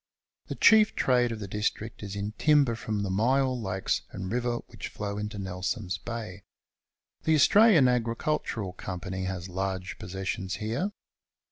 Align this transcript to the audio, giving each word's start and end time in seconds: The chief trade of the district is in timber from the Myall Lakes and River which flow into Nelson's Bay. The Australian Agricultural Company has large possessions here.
The 0.47 0.55
chief 0.55 0.95
trade 0.95 1.31
of 1.31 1.39
the 1.39 1.47
district 1.47 2.01
is 2.01 2.15
in 2.15 2.31
timber 2.39 2.73
from 2.73 3.03
the 3.03 3.11
Myall 3.11 3.61
Lakes 3.61 4.01
and 4.09 4.31
River 4.31 4.57
which 4.65 4.87
flow 4.87 5.19
into 5.19 5.37
Nelson's 5.37 5.99
Bay. 5.99 6.41
The 7.25 7.35
Australian 7.35 7.87
Agricultural 7.87 8.73
Company 8.73 9.25
has 9.25 9.47
large 9.47 9.99
possessions 9.99 10.55
here. 10.55 10.91